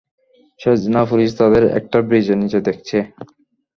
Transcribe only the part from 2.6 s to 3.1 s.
দেখছে।